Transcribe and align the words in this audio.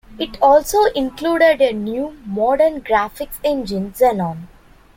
It 0.17 0.35
also 0.41 0.85
included 0.95 1.61
a 1.61 1.73
new, 1.73 2.17
modern 2.25 2.81
graphics 2.81 3.35
engine, 3.43 3.91
Xenon. 3.91 4.47